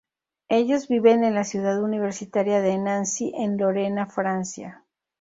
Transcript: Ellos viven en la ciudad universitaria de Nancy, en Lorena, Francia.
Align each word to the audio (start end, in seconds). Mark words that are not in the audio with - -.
Ellos 0.49 0.87
viven 0.87 1.23
en 1.23 1.35
la 1.35 1.43
ciudad 1.43 1.79
universitaria 1.79 2.59
de 2.59 2.75
Nancy, 2.79 3.31
en 3.37 3.59
Lorena, 3.59 4.07
Francia. 4.07 4.83